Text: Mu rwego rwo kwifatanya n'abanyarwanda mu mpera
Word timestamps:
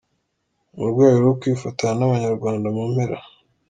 Mu 0.75 0.83
rwego 0.91 1.17
rwo 1.23 1.33
kwifatanya 1.39 1.95
n'abanyarwanda 1.97 2.67
mu 2.75 2.83
mpera 2.91 3.17